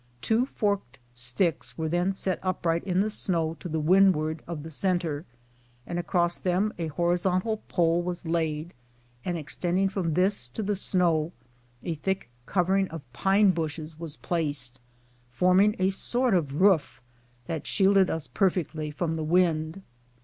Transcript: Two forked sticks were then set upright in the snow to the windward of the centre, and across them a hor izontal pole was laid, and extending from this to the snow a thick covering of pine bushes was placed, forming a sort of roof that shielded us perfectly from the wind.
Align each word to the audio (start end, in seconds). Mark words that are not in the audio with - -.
Two 0.19 0.47
forked 0.47 0.97
sticks 1.13 1.77
were 1.77 1.87
then 1.87 2.11
set 2.11 2.39
upright 2.41 2.83
in 2.85 3.01
the 3.01 3.09
snow 3.11 3.55
to 3.59 3.69
the 3.69 3.79
windward 3.79 4.41
of 4.47 4.63
the 4.63 4.71
centre, 4.71 5.25
and 5.85 5.99
across 5.99 6.39
them 6.39 6.73
a 6.79 6.87
hor 6.87 7.13
izontal 7.13 7.59
pole 7.67 8.01
was 8.01 8.25
laid, 8.25 8.73
and 9.23 9.37
extending 9.37 9.89
from 9.89 10.15
this 10.15 10.47
to 10.47 10.63
the 10.63 10.73
snow 10.75 11.33
a 11.83 11.93
thick 11.93 12.31
covering 12.47 12.87
of 12.87 13.03
pine 13.13 13.51
bushes 13.51 13.99
was 13.99 14.17
placed, 14.17 14.79
forming 15.29 15.75
a 15.77 15.91
sort 15.91 16.33
of 16.33 16.59
roof 16.59 16.99
that 17.45 17.67
shielded 17.67 18.09
us 18.09 18.25
perfectly 18.25 18.89
from 18.89 19.13
the 19.13 19.23
wind. 19.23 19.83